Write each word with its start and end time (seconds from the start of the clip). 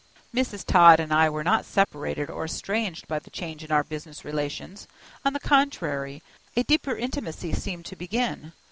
Mrs. 0.33 0.65
Todd 0.65 0.99
and 0.99 1.13
I 1.13 1.29
were 1.29 1.43
not 1.43 1.63
separated 1.63 2.27
or 2.27 2.45
estranged 2.45 3.07
by 3.07 3.19
the 3.19 3.29
change 3.29 3.63
in 3.63 3.71
our 3.71 3.83
business 3.83 4.25
relations; 4.25 4.87
on 5.23 5.33
the 5.33 5.39
contrary, 5.39 6.23
a 6.57 6.63
deeper 6.63 6.95
intimacy 6.95 7.53
seemed 7.53 7.85
to 7.85 7.95
begin. 7.95 8.51